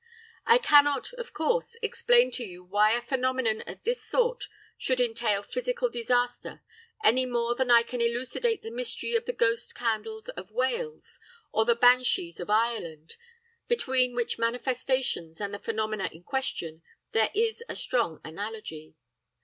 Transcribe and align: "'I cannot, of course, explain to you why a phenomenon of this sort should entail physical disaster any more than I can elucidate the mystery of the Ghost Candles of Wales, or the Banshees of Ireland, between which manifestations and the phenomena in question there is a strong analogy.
"'I 0.47 0.57
cannot, 0.57 1.13
of 1.13 1.31
course, 1.31 1.77
explain 1.83 2.31
to 2.31 2.43
you 2.43 2.63
why 2.63 2.93
a 2.97 3.03
phenomenon 3.03 3.61
of 3.67 3.83
this 3.83 4.01
sort 4.03 4.45
should 4.75 4.99
entail 4.99 5.43
physical 5.43 5.89
disaster 5.91 6.63
any 7.03 7.27
more 7.27 7.53
than 7.53 7.69
I 7.69 7.83
can 7.83 8.01
elucidate 8.01 8.63
the 8.63 8.71
mystery 8.71 9.13
of 9.15 9.25
the 9.25 9.31
Ghost 9.31 9.75
Candles 9.75 10.27
of 10.29 10.49
Wales, 10.49 11.19
or 11.51 11.65
the 11.65 11.75
Banshees 11.75 12.39
of 12.39 12.49
Ireland, 12.49 13.15
between 13.67 14.15
which 14.15 14.39
manifestations 14.39 15.39
and 15.39 15.53
the 15.53 15.59
phenomena 15.59 16.09
in 16.11 16.23
question 16.23 16.81
there 17.11 17.29
is 17.35 17.63
a 17.69 17.75
strong 17.75 18.19
analogy. 18.23 18.95